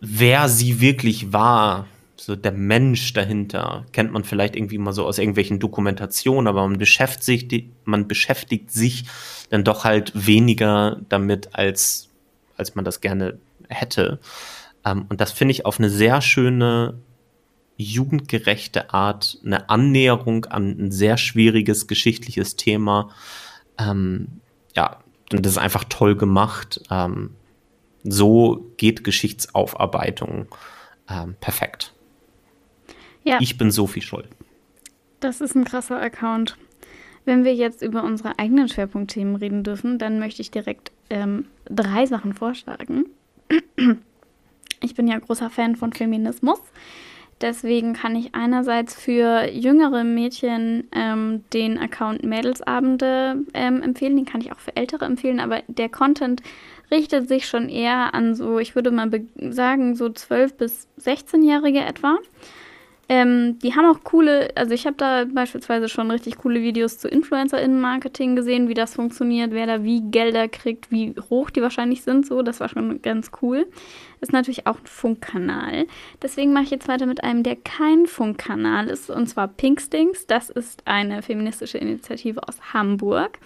[0.00, 1.86] wer sie wirklich war,
[2.16, 6.78] so der Mensch dahinter, kennt man vielleicht irgendwie mal so aus irgendwelchen Dokumentationen, aber man
[6.78, 9.04] beschäftigt, sich- man beschäftigt sich
[9.50, 12.10] dann doch halt weniger damit, als,
[12.56, 14.20] als man das gerne hätte.
[14.84, 17.00] Ähm, und das finde ich auf eine sehr schöne,
[17.76, 23.10] jugendgerechte Art, eine Annäherung an ein sehr schwieriges geschichtliches Thema.
[23.78, 24.40] Ähm,
[24.76, 25.00] ja,
[25.32, 26.80] und das ist einfach toll gemacht.
[26.90, 27.30] Ähm,
[28.04, 30.46] so geht Geschichtsaufarbeitung
[31.08, 31.93] ähm, perfekt.
[33.24, 34.24] Ja, Ich bin Sophie Scholl.
[35.20, 36.56] das ist ein krasser Account.
[37.24, 42.04] Wenn wir jetzt über unsere eigenen Schwerpunktthemen reden dürfen, dann möchte ich direkt ähm, drei
[42.04, 43.06] Sachen vorschlagen.
[44.82, 46.60] Ich bin ja großer Fan von Feminismus.
[47.40, 54.16] Deswegen kann ich einerseits für jüngere Mädchen ähm, den Account Mädelsabende ähm, empfehlen.
[54.16, 56.42] Den kann ich auch für ältere empfehlen, aber der Content
[56.90, 59.10] richtet sich schon eher an so, ich würde mal
[59.50, 62.18] sagen, so 12- bis 16-Jährige etwa.
[63.08, 67.08] Ähm, die haben auch coole, also ich habe da beispielsweise schon richtig coole Videos zu
[67.08, 72.26] InfluencerInnen-Marketing gesehen, wie das funktioniert, wer da wie Gelder kriegt, wie hoch die wahrscheinlich sind,
[72.26, 73.66] so, das war schon ganz cool.
[74.20, 75.86] Ist natürlich auch ein Funkkanal.
[76.22, 80.26] Deswegen mache ich jetzt weiter mit einem, der kein Funkkanal ist, und zwar Pinkstings.
[80.26, 83.38] Das ist eine feministische Initiative aus Hamburg,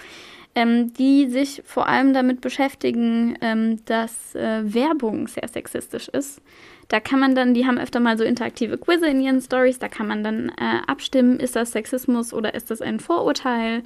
[0.54, 6.40] ähm, die sich vor allem damit beschäftigen, ähm, dass äh, Werbung sehr sexistisch ist.
[6.88, 9.88] Da kann man dann, die haben öfter mal so interaktive Quizze in ihren Stories, da
[9.88, 13.82] kann man dann äh, abstimmen, ist das Sexismus oder ist das ein Vorurteil?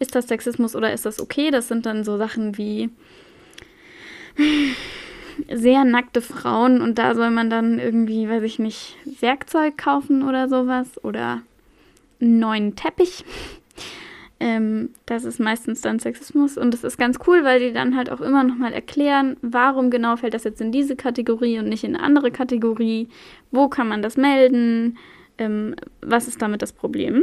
[0.00, 1.50] Ist das Sexismus oder ist das okay?
[1.50, 2.90] Das sind dann so Sachen wie
[5.48, 10.48] sehr nackte Frauen und da soll man dann irgendwie, weiß ich nicht, Werkzeug kaufen oder
[10.48, 11.42] sowas oder
[12.20, 13.24] einen neuen Teppich.
[14.42, 18.10] Ähm, das ist meistens dann Sexismus und das ist ganz cool, weil die dann halt
[18.10, 21.94] auch immer nochmal erklären, warum genau fällt das jetzt in diese Kategorie und nicht in
[21.94, 23.08] eine andere Kategorie,
[23.50, 24.96] wo kann man das melden,
[25.36, 27.22] ähm, was ist damit das Problem.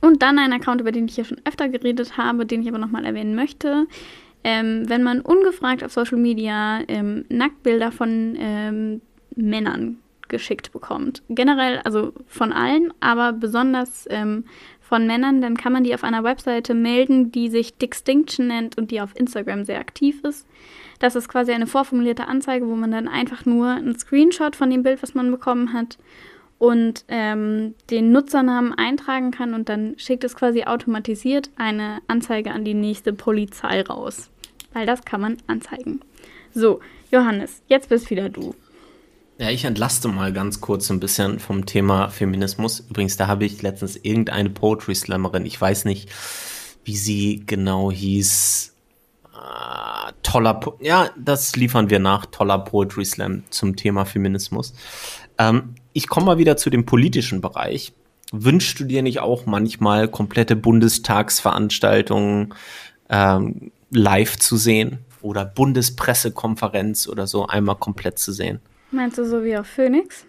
[0.00, 2.78] Und dann ein Account, über den ich ja schon öfter geredet habe, den ich aber
[2.78, 3.86] nochmal erwähnen möchte.
[4.44, 9.00] Ähm, wenn man ungefragt auf Social Media ähm, Nacktbilder von ähm,
[9.36, 11.22] Männern geschickt bekommt.
[11.28, 14.44] Generell, also von allen, aber besonders ähm,
[14.94, 18.92] von Männern, dann kann man die auf einer Webseite melden, die sich Distinction nennt und
[18.92, 20.46] die auf Instagram sehr aktiv ist.
[21.00, 24.84] Das ist quasi eine vorformulierte Anzeige, wo man dann einfach nur einen Screenshot von dem
[24.84, 25.98] Bild, was man bekommen hat,
[26.58, 32.64] und ähm, den Nutzernamen eintragen kann und dann schickt es quasi automatisiert eine Anzeige an
[32.64, 34.30] die nächste Polizei raus.
[34.74, 36.02] Weil das kann man anzeigen.
[36.52, 36.78] So,
[37.10, 38.54] Johannes, jetzt bist wieder du.
[39.36, 42.84] Ja, ich entlaste mal ganz kurz ein bisschen vom Thema Feminismus.
[42.88, 46.08] Übrigens, da habe ich letztens irgendeine Poetry Slammerin, ich weiß nicht,
[46.84, 48.76] wie sie genau hieß.
[49.34, 52.26] Äh, toller, po ja, das liefern wir nach.
[52.26, 54.72] Toller Poetry Slam zum Thema Feminismus.
[55.38, 57.92] Ähm, ich komme mal wieder zu dem politischen Bereich.
[58.30, 62.54] Wünschst du dir nicht auch manchmal komplette Bundestagsveranstaltungen
[63.08, 68.60] ähm, live zu sehen oder Bundespressekonferenz oder so einmal komplett zu sehen?
[68.94, 70.24] Meinst du so wie auf Phoenix?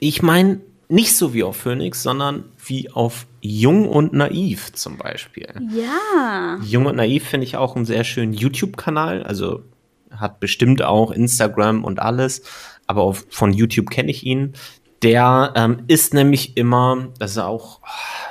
[0.00, 5.48] Ich meine nicht so wie auf Phoenix, sondern wie auf Jung und Naiv zum Beispiel.
[5.70, 6.58] Ja.
[6.64, 9.64] Jung und Naiv finde ich auch einen sehr schönen YouTube-Kanal, also
[10.10, 12.42] hat bestimmt auch Instagram und alles,
[12.86, 14.54] aber auf, von YouTube kenne ich ihn.
[15.02, 17.80] Der ähm, ist nämlich immer, das ist auch,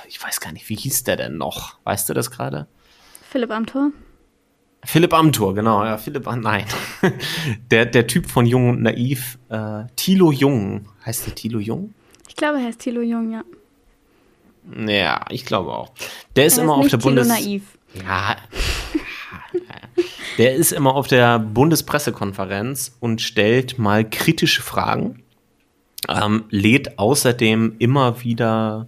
[0.08, 1.78] ich weiß gar nicht, wie hieß der denn noch?
[1.84, 2.65] Weißt du das gerade?
[3.30, 3.91] Philipp Amthor?
[4.88, 6.63] Philipp Amthor, genau, ja, Philipp, nein.
[7.71, 11.93] der, der Typ von Jung und Naiv, äh, Thilo Jung, heißt der Thilo Jung?
[12.30, 13.43] Ich glaube, er heißt Thilo Jung, ja.
[14.88, 15.91] Ja, ich glaube auch.
[16.38, 17.28] Der ist Er immer heißt auf der Thilo Bundes...
[17.28, 17.78] Naiv.
[18.08, 18.38] Ja.
[20.38, 25.23] Der ist immer auf der Bundespressekonferenz und stellt mal kritische Fragen.
[26.08, 28.88] ähm, lädt außerdem immer wieder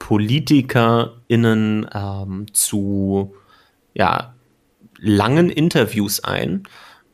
[0.00, 3.34] PolitikerInnen ähm, zu
[3.94, 4.34] ja,
[4.98, 6.64] langen Interviews ein.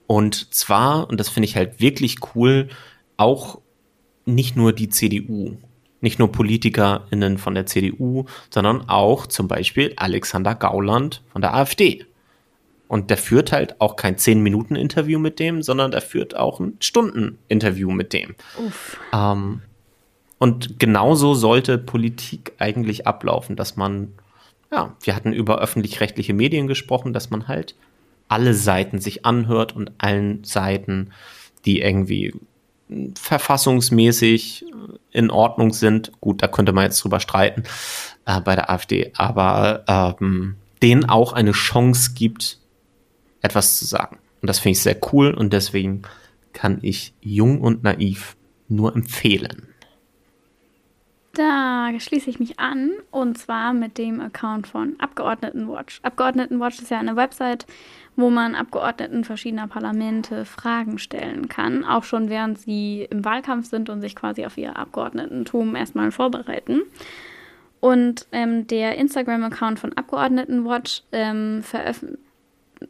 [0.07, 2.69] Und zwar, und das finde ich halt wirklich cool,
[3.17, 3.61] auch
[4.27, 5.57] nicht nur die CDU,
[6.01, 12.07] nicht nur PolitikerInnen von der CDU, sondern auch zum Beispiel Alexander Gauland von der AfD.
[12.89, 17.91] Und der führt halt auch kein 10-Minuten-Interview mit dem, sondern der führt auch ein Stunden-Interview
[17.91, 18.35] mit dem.
[19.13, 19.63] Ähm,
[20.39, 24.13] und genauso sollte Politik eigentlich ablaufen, dass man,
[24.75, 27.77] ja, wir hatten über öffentlich-rechtliche Medien gesprochen, dass man halt
[28.27, 31.11] alle Seiten sich anhört und allen Seiten,
[31.65, 32.35] die irgendwie
[33.15, 34.65] verfassungsmäßig
[35.13, 36.13] in Ordnung sind.
[36.21, 37.63] Gut, da könnte man jetzt drüber streiten
[38.27, 42.59] äh, bei der AfD, aber ähm, denen auch eine Chance gibt,
[43.43, 44.19] etwas zu sagen.
[44.43, 46.03] Und das finde ich sehr cool und deswegen
[46.53, 48.37] kann ich Jung und Naiv
[48.69, 49.69] nur empfehlen.
[51.35, 55.99] Da schließe ich mich an und zwar mit dem Account von Abgeordnetenwatch.
[56.03, 57.67] Abgeordnetenwatch ist ja eine Website,
[58.15, 63.91] wo man Abgeordneten verschiedener Parlamente Fragen stellen kann, auch schon während sie im Wahlkampf sind
[63.91, 66.83] und sich quasi auf ihr Abgeordnetentum erstmal vorbereiten.
[67.81, 72.24] Und ähm, der Instagram-Account von Abgeordnetenwatch ähm, veröffentlicht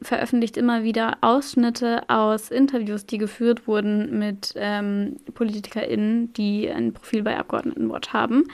[0.02, 7.22] veröffentlicht immer wieder Ausschnitte aus Interviews, die geführt wurden mit ähm, PolitikerInnen, die ein Profil
[7.22, 8.48] bei Abgeordnetenwatch haben.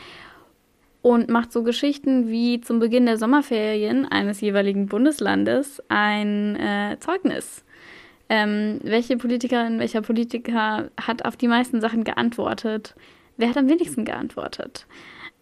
[1.02, 7.64] Und macht so Geschichten wie zum Beginn der Sommerferien eines jeweiligen Bundeslandes ein äh, Zeugnis.
[8.28, 12.94] Ähm, welche Politikerin, welcher Politiker hat auf die meisten Sachen geantwortet?
[13.38, 14.86] Wer hat am wenigsten geantwortet?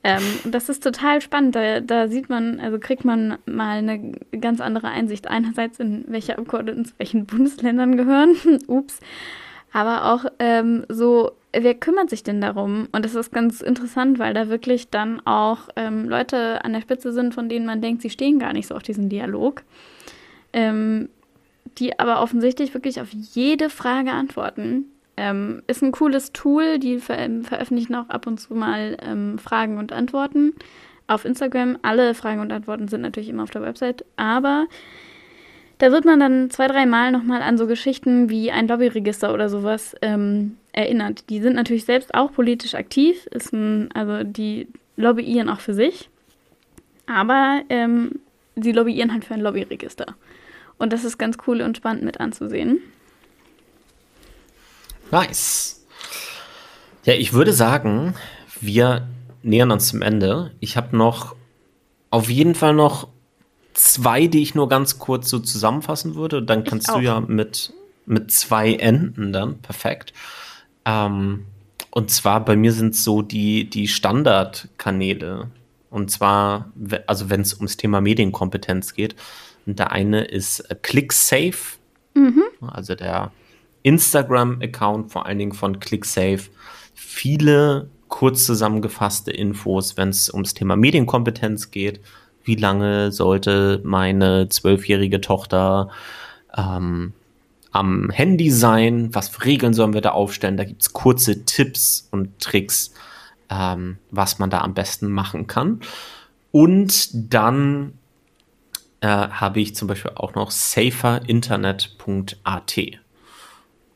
[0.05, 1.55] Ähm, das ist total spannend.
[1.55, 5.29] Da, da, sieht man, also kriegt man mal eine ganz andere Einsicht.
[5.29, 8.37] Einerseits, in welche Abgeordneten zu welchen Bundesländern gehören.
[8.69, 9.01] Ups.
[9.73, 12.89] Aber auch ähm, so, wer kümmert sich denn darum?
[12.93, 17.13] Und das ist ganz interessant, weil da wirklich dann auch ähm, Leute an der Spitze
[17.13, 19.63] sind, von denen man denkt, sie stehen gar nicht so auf diesen Dialog.
[20.53, 21.11] Ähm,
[21.77, 24.87] die aber offensichtlich wirklich auf jede Frage antworten
[25.19, 29.37] ähm, ist ein cooles Tool, die ver ähm, veröffentlichen auch ab und zu mal ähm,
[29.39, 30.55] Fragen und Antworten
[31.09, 31.77] auf Instagram.
[31.83, 34.67] Alle Fragen und Antworten sind natürlich immer auf der Website, aber
[35.79, 39.49] da wird man dann zwei, drei Mal nochmal an so Geschichten wie ein Lobbyregister oder
[39.49, 41.29] sowas ähm, erinnert.
[41.31, 46.11] Die sind natürlich selbst auch politisch aktiv, ist ein, also die lobbyieren auch für sich,
[47.07, 48.21] aber ähm,
[48.55, 50.15] sie lobbyieren halt für ein Lobbyregister.
[50.79, 52.81] Und das ist ganz cool und spannend mit anzusehen.
[55.11, 55.87] Nice.
[57.05, 58.15] Ja, ich würde sagen,
[58.61, 59.09] wir
[59.43, 60.53] nähern uns zum Ende.
[60.61, 61.35] Ich habe noch
[62.11, 63.09] auf jeden Fall noch
[63.75, 66.43] zwei, die ich nur ganz kurz so zusammenfassen würde.
[66.43, 67.73] Dann kannst du ja mit,
[68.07, 69.59] mit zwei enden dann.
[69.61, 70.13] Perfekt.
[70.85, 71.47] Ähm,
[71.91, 75.51] und zwar bei mir sind so die, die Standardkanäle.
[75.91, 76.71] Und zwar,
[77.07, 79.17] also wenn es ums Thema Medienkompetenz geht.
[79.65, 81.79] Und der eine ist ClickSafe.
[82.15, 82.43] Mhm.
[82.61, 83.33] Also der
[83.83, 86.51] Instagram-Account, vor allen Dingen von ClickSafe,
[86.95, 92.01] viele kurz zusammengefasste Infos, wenn es ums Thema Medienkompetenz geht.
[92.43, 95.91] Wie lange sollte meine zwölfjährige Tochter
[96.57, 97.13] ähm,
[97.73, 99.11] am Handy sein?
[99.13, 100.57] Was für Regeln sollen wir da aufstellen?
[100.57, 102.95] Da gibt es kurze Tipps und Tricks,
[103.51, 105.81] ähm, was man da am besten machen kann.
[106.51, 107.93] Und dann
[109.01, 112.79] äh, habe ich zum Beispiel auch noch saferinternet.at.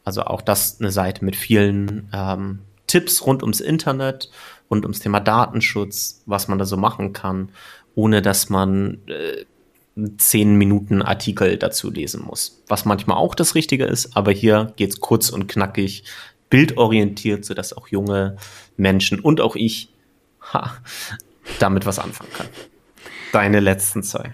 [0.04, 4.30] Also auch das eine Seite mit vielen ähm, Tipps rund ums Internet,
[4.70, 7.50] rund ums Thema Datenschutz, was man da so machen kann,
[7.94, 9.44] ohne dass man äh,
[10.16, 12.62] zehn Minuten Artikel dazu lesen muss.
[12.66, 16.04] Was manchmal auch das Richtige ist, aber hier geht's kurz und knackig,
[16.50, 18.36] bildorientiert, sodass auch junge
[18.76, 19.88] Menschen und auch ich
[20.52, 20.76] ha,
[21.58, 22.46] damit was anfangen kann.
[23.32, 24.32] Deine letzten zwei.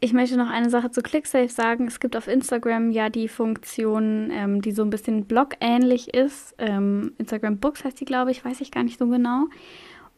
[0.00, 1.88] Ich möchte noch eine Sache zu ClickSafe sagen.
[1.88, 6.54] Es gibt auf Instagram ja die Funktion, ähm, die so ein bisschen blog-ähnlich ist.
[6.58, 9.46] Ähm, Instagram Books heißt die, glaube ich, weiß ich gar nicht so genau.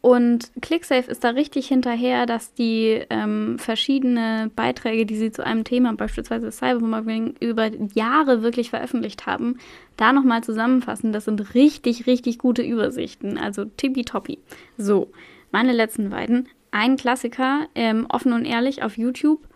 [0.01, 5.63] Und ClickSafe ist da richtig hinterher, dass die ähm, verschiedene Beiträge, die sie zu einem
[5.63, 9.57] Thema, beispielsweise Cybermobbing, über Jahre wirklich veröffentlicht haben,
[9.97, 11.11] da nochmal zusammenfassen.
[11.11, 13.37] Das sind richtig, richtig gute Übersichten.
[13.39, 14.39] Also tippitoppi.
[14.77, 15.11] So,
[15.51, 16.49] meine letzten beiden.
[16.71, 19.50] Ein Klassiker, ähm, offen und ehrlich auf YouTube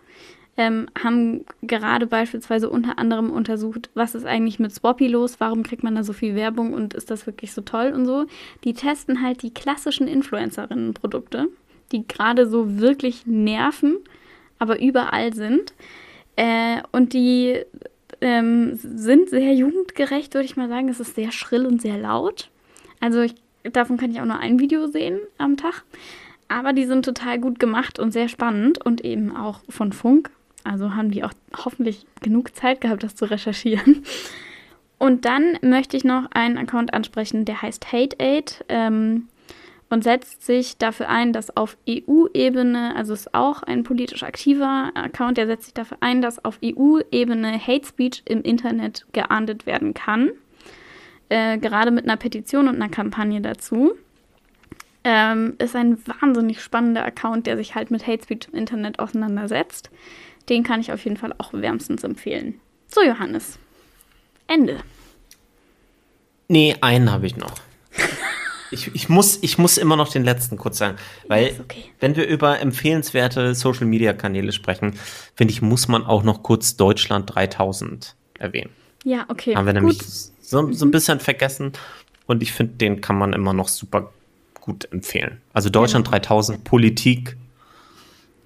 [0.56, 5.82] ähm, haben gerade beispielsweise unter anderem untersucht, was ist eigentlich mit Swappy los, warum kriegt
[5.82, 8.26] man da so viel Werbung und ist das wirklich so toll und so.
[8.64, 11.48] Die testen halt die klassischen Influencerinnen-Produkte,
[11.92, 13.98] die gerade so wirklich nerven,
[14.58, 15.74] aber überall sind.
[16.36, 17.60] Äh, und die
[18.20, 20.88] ähm, sind sehr jugendgerecht, würde ich mal sagen.
[20.88, 22.50] Es ist sehr schrill und sehr laut.
[23.00, 23.34] Also ich
[23.72, 25.84] davon kann ich auch nur ein Video sehen am Tag.
[26.48, 30.30] Aber die sind total gut gemacht und sehr spannend und eben auch von Funk.
[30.66, 31.32] Also haben die auch
[31.64, 34.02] hoffentlich genug Zeit gehabt, das zu recherchieren.
[34.98, 39.28] Und dann möchte ich noch einen Account ansprechen, der heißt Hate Aid ähm,
[39.90, 45.36] und setzt sich dafür ein, dass auf EU-Ebene, also ist auch ein politisch aktiver Account,
[45.36, 50.30] der setzt sich dafür ein, dass auf EU-Ebene Hate Speech im Internet geahndet werden kann.
[51.28, 53.92] Äh, gerade mit einer Petition und einer Kampagne dazu.
[55.04, 59.90] Ähm, ist ein wahnsinnig spannender Account, der sich halt mit Hate Speech im Internet auseinandersetzt.
[60.48, 62.60] Den kann ich auf jeden Fall auch wärmstens empfehlen.
[62.88, 63.58] So, Johannes.
[64.46, 64.78] Ende.
[66.48, 67.54] Nee, einen habe ich noch.
[68.72, 70.96] Ich, ich, muss, ich muss immer noch den letzten kurz sagen,
[71.28, 71.84] weil okay.
[72.00, 74.98] wenn wir über empfehlenswerte Social Media Kanäle sprechen,
[75.36, 78.70] finde ich, muss man auch noch kurz Deutschland 3000 erwähnen.
[79.04, 79.54] Ja, okay.
[79.54, 79.82] Haben wir Gut.
[79.82, 80.90] nämlich so, so ein mhm.
[80.90, 81.74] bisschen vergessen
[82.26, 84.12] und ich finde, den kann man immer noch super
[84.60, 85.40] gut empfehlen.
[85.52, 86.18] Also Deutschland ja.
[86.18, 87.36] 3000 Politik,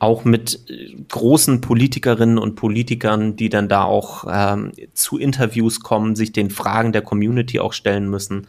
[0.00, 6.16] auch mit äh, großen Politikerinnen und Politikern, die dann da auch ähm, zu Interviews kommen,
[6.16, 8.48] sich den Fragen der Community auch stellen müssen,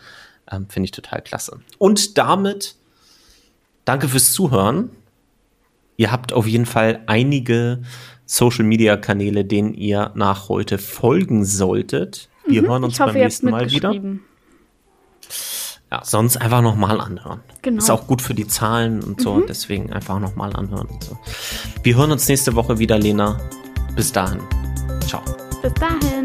[0.49, 1.60] ähm, finde ich total klasse.
[1.78, 2.76] Und damit
[3.86, 4.89] danke fürs Zuhören.
[5.97, 7.84] Ihr habt auf jeden Fall einige
[8.26, 12.30] Social Media Kanäle, denen ihr nach heute folgen solltet.
[12.47, 13.93] Wir mhm, hören uns hoffe, beim nächsten Mal wieder.
[15.92, 17.42] Ja, sonst einfach nochmal anhören.
[17.62, 17.80] Genau.
[17.80, 19.46] Ist auch gut für die Zahlen und so, mhm.
[19.48, 20.88] deswegen einfach nochmal anhören.
[21.02, 21.18] So.
[21.84, 23.38] Wir hören uns nächste Woche wieder, Lena.
[23.96, 24.39] Bis dahin.
[25.06, 25.22] Ciao.
[25.62, 26.21] Bis dahin.